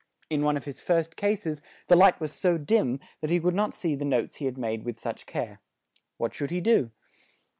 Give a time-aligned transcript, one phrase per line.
[0.31, 3.71] In one of his first cases, the light was so dim, that he could not
[3.75, 5.61] see the notes he had made with such care.
[6.17, 6.89] What should he do?